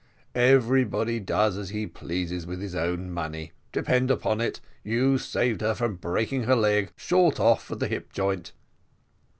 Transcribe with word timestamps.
Everybody 0.33 1.19
does 1.19 1.59
as 1.59 1.69
he 1.69 1.85
pleases 1.85 2.47
with 2.47 2.59
his 2.59 2.73
own 2.73 3.11
money, 3.11 3.51
depend 3.71 4.09
upon 4.09 4.41
it, 4.41 4.59
you 4.83 5.19
saved 5.19 5.61
her 5.61 5.75
from 5.75 5.97
breaking 5.97 6.45
her 6.45 6.55
leg 6.55 6.91
short 6.95 7.39
off 7.39 7.69
at 7.69 7.77
the 7.77 7.87
hip 7.87 8.11
joint." 8.11 8.51